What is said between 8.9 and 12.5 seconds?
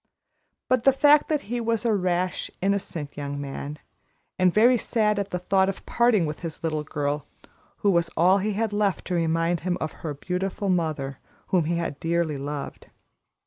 to remind him of her beautiful mother, whom he had dearly